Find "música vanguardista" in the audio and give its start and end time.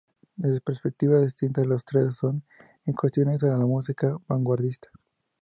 3.67-4.89